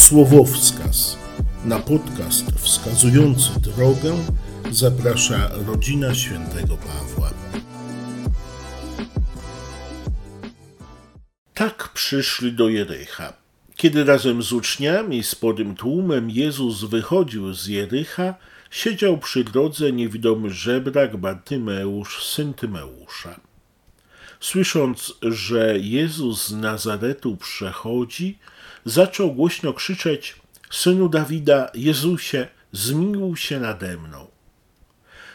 [0.00, 1.16] Słowowskaz.
[1.64, 4.16] Na podcast wskazujący drogę
[4.70, 7.30] zaprasza rodzina świętego Pawła.
[11.54, 13.32] Tak przyszli do Jericha.
[13.76, 18.34] Kiedy razem z uczniami, sporym tłumem Jezus wychodził z Jericha,
[18.70, 23.40] siedział przy drodze niewidomy żebrak Bartymeusz, syn Tymeusza.
[24.40, 28.38] Słysząc, że Jezus z Nazaretu przechodzi,
[28.84, 30.36] zaczął głośno krzyczeć:
[30.70, 34.26] Synu Dawida, Jezusie, zmiłuj się nade mną.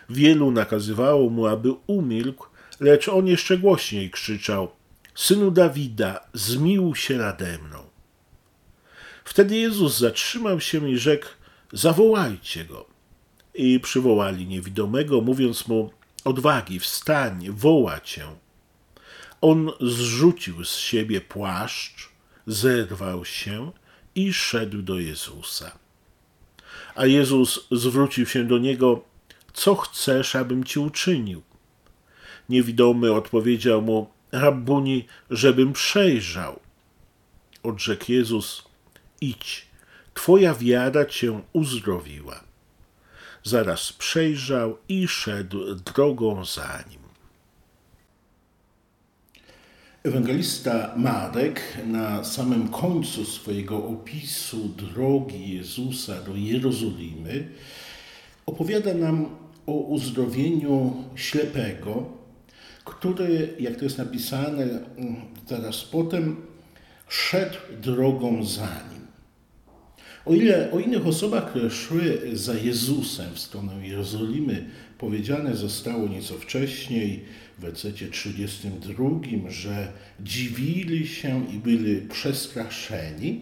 [0.10, 2.48] Wielu nakazywało mu, aby umilkł,
[2.80, 4.72] lecz on jeszcze głośniej krzyczał:
[5.16, 7.84] Synu Dawida, zmiłuj się nade mną.
[9.26, 11.28] Wtedy Jezus zatrzymał się i rzekł:
[11.74, 12.86] Zawołajcie go.
[13.54, 15.92] I przywołali niewidomego, mówiąc mu:
[16.26, 18.26] Odwagi, wstań, woła cię.
[19.42, 22.10] On zrzucił z siebie płaszcz,
[22.48, 23.72] zerwał się
[24.16, 25.78] i szedł do Jezusa.
[26.96, 29.04] A Jezus zwrócił się do niego:
[29.54, 31.42] Co chcesz, abym ci uczynił?
[32.50, 36.60] Niewidomy odpowiedział mu: Rabbuni, żebym przejrzał.
[37.64, 38.64] Odrzekł Jezus:
[39.22, 39.68] Idź,
[40.14, 42.44] twoja wiara cię uzdrowiła.
[43.44, 47.05] Zaraz przejrzał i szedł drogą za nim.
[50.06, 57.48] Ewangelista Marek na samym końcu swojego opisu drogi Jezusa do Jerozolimy
[58.46, 59.30] opowiada nam
[59.68, 62.06] o uzdrowieniu ślepego,
[62.86, 64.68] który, jak to jest napisane
[65.48, 66.36] zaraz potem,
[67.08, 69.05] szedł drogą za nim.
[70.26, 74.66] O ile o innych osobach, które szły za Jezusem w stronę Jerozolimy,
[74.98, 77.26] powiedziane zostało nieco wcześniej,
[77.58, 79.10] w wersecie 32,
[79.50, 79.88] że
[80.20, 83.42] dziwili się i byli przestraszeni.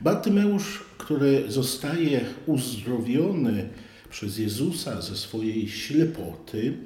[0.00, 3.68] Bartymeusz, który zostaje uzdrowiony
[4.10, 6.76] przez Jezusa ze swojej ślepoty,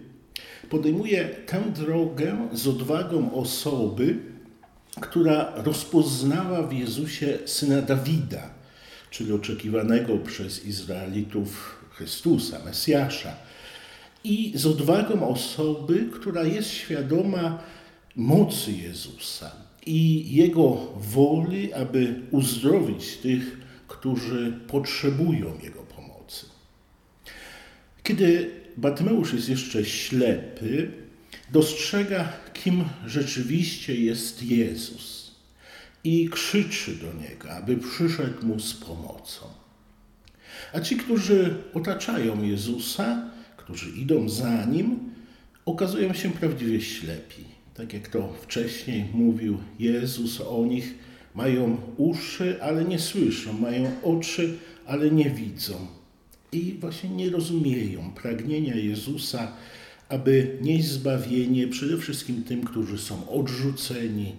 [0.70, 4.18] podejmuje tę drogę z odwagą osoby,
[5.00, 8.61] która rozpoznała w Jezusie syna Dawida,
[9.12, 13.36] czyli oczekiwanego przez Izraelitów Chrystusa, Mesjasza
[14.24, 17.62] i z odwagą osoby, która jest świadoma
[18.16, 19.52] mocy Jezusa
[19.86, 23.58] i Jego woli, aby uzdrowić tych,
[23.88, 26.46] którzy potrzebują Jego pomocy.
[28.02, 30.90] Kiedy Bartymeusz jest jeszcze ślepy,
[31.50, 35.31] dostrzega, kim rzeczywiście jest Jezus
[36.04, 39.46] i krzyczy do Niego, aby przyszedł Mu z pomocą.
[40.72, 44.98] A ci, którzy otaczają Jezusa, którzy idą za nim,
[45.66, 47.44] okazują się prawdziwie ślepi.
[47.74, 50.94] Tak jak to wcześniej mówił Jezus o nich,
[51.34, 55.86] mają uszy, ale nie słyszą, mają oczy, ale nie widzą.
[56.52, 59.52] I właśnie nie rozumieją pragnienia Jezusa,
[60.12, 64.36] aby nieść zbawienie przede wszystkim tym, którzy są odrzuceni,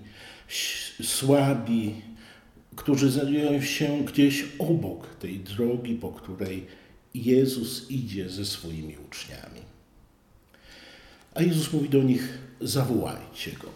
[1.03, 1.93] słabi,
[2.75, 6.65] którzy znajdują się gdzieś obok tej drogi, po której
[7.13, 9.61] Jezus idzie ze swoimi uczniami.
[11.35, 13.69] A Jezus mówi do nich: zawołajcie go.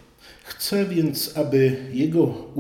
[0.43, 2.51] Chcę więc, aby jego,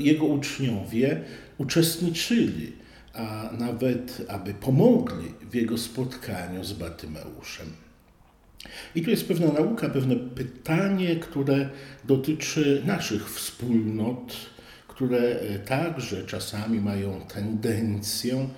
[0.00, 1.24] jego uczniowie
[1.58, 2.72] uczestniczyli,
[3.14, 7.89] a nawet aby pomogli w jego spotkaniu z Bartymeuszem.
[8.94, 11.68] I tu jest pewna nauka, pewne pytanie, które
[12.04, 14.36] dotyczy naszych wspólnot,
[14.88, 18.48] które także czasami mają tendencję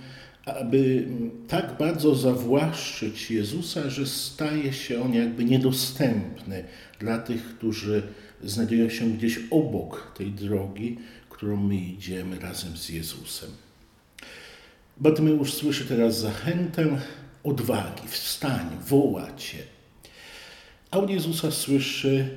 [0.44, 1.08] aby
[1.48, 6.64] tak bardzo zawłaszczyć Jezusa, że staje się on jakby niedostępny
[6.98, 8.02] dla tych, którzy
[8.44, 10.98] znajdują się gdzieś obok tej drogi,
[11.30, 13.50] którą my idziemy razem z Jezusem.
[14.96, 16.98] Bartymeusz słyszy teraz zachętę
[17.44, 19.58] odwagi, wstań, woła Cię.
[20.92, 22.28] A od Jezusa słyszy,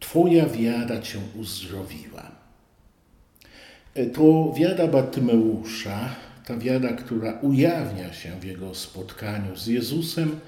[0.00, 2.30] Twoja wiara Cię uzdrowiła.
[4.14, 10.40] To wiara Bartymeusza ta wiara, która ujawnia się w jego spotkaniu z Jezusem,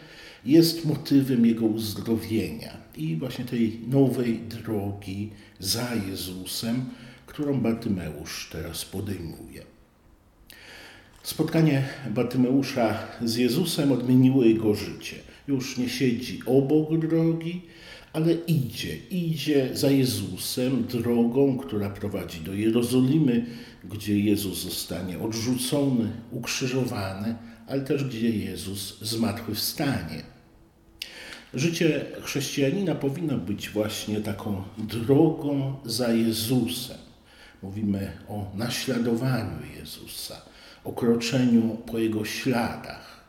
[0.45, 6.85] jest motywem jego uzdrowienia i właśnie tej nowej drogi za Jezusem,
[7.27, 9.63] którą Bartymeusz teraz podejmuje.
[11.23, 15.17] Spotkanie Bartymeusza z Jezusem odmieniło jego życie.
[15.49, 17.63] Już nie siedzi obok drogi,
[18.13, 23.47] ale idzie, idzie za Jezusem drogą, która prowadzi do Jerozolimy,
[23.85, 27.35] gdzie Jezus zostanie odrzucony, ukrzyżowany,
[27.67, 30.23] ale też gdzie Jezus zmartwychwstanie.
[31.55, 36.99] Życie chrześcijanina powinno być właśnie taką drogą za Jezusem.
[37.63, 40.43] Mówimy o naśladowaniu Jezusa,
[40.85, 43.25] o kroczeniu po Jego śladach.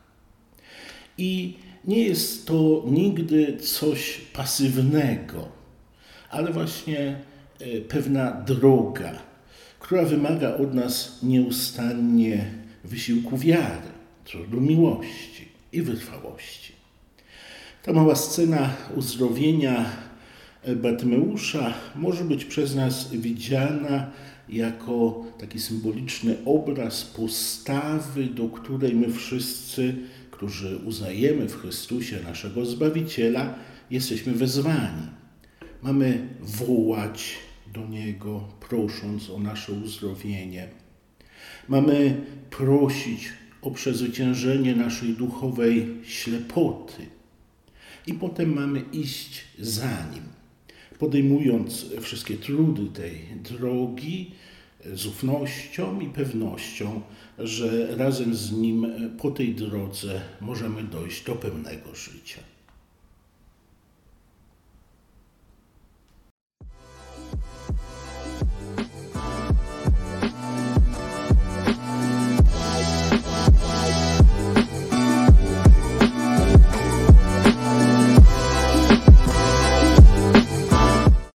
[1.18, 5.48] I nie jest to nigdy coś pasywnego,
[6.30, 7.20] ale właśnie
[7.60, 9.12] e, pewna droga,
[9.78, 12.44] która wymaga od nas nieustannie
[12.84, 13.88] wysiłku wiary,
[14.24, 16.72] trudu miłości i wytrwałości.
[17.82, 19.84] Ta mała scena uzdrowienia
[20.76, 24.10] Bartymeusza może być przez nas widziana
[24.48, 29.94] jako taki symboliczny obraz postawy, do której my wszyscy,
[30.40, 33.54] którzy uznajemy w Chrystusie naszego Zbawiciela,
[33.90, 35.06] jesteśmy wezwani.
[35.82, 37.34] Mamy wołać
[37.72, 40.68] do Niego, prosząc o nasze uzdrowienie.
[41.68, 43.28] Mamy prosić
[43.62, 47.06] o przezwyciężenie naszej duchowej ślepoty.
[48.06, 50.22] I potem mamy iść za Nim
[51.00, 54.30] podejmując wszystkie trudy tej drogi
[54.94, 57.00] z ufnością i pewnością,
[57.38, 58.86] że razem z Nim
[59.18, 62.40] po tej drodze możemy dojść do pełnego życia.